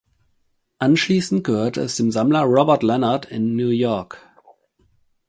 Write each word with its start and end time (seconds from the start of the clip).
Anschließend 0.79 1.43
gehörte 1.43 1.81
es 1.81 1.95
dem 1.95 2.11
Sammler 2.11 2.41
Robert 2.41 2.81
Leonhardt 2.81 3.27
in 3.27 3.55
New 3.55 3.67
York. 3.67 4.17